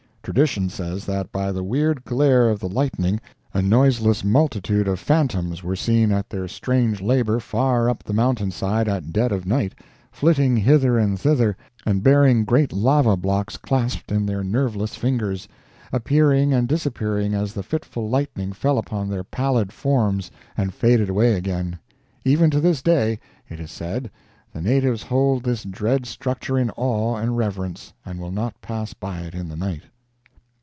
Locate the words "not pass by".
28.31-29.21